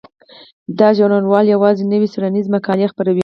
[0.79, 3.19] دا ژورنال یوازې نوې څیړنیزې مقالې خپروي.